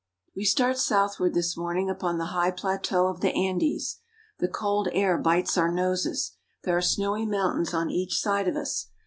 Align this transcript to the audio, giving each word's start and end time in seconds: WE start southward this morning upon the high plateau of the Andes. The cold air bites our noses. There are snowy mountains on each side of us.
WE 0.35 0.43
start 0.45 0.79
southward 0.79 1.35
this 1.35 1.55
morning 1.55 1.87
upon 1.87 2.17
the 2.17 2.25
high 2.33 2.49
plateau 2.49 3.05
of 3.05 3.21
the 3.21 3.31
Andes. 3.35 3.99
The 4.39 4.47
cold 4.47 4.87
air 4.93 5.15
bites 5.19 5.59
our 5.59 5.71
noses. 5.71 6.37
There 6.63 6.75
are 6.75 6.81
snowy 6.81 7.27
mountains 7.27 7.71
on 7.71 7.91
each 7.91 8.17
side 8.19 8.47
of 8.47 8.55
us. 8.57 8.87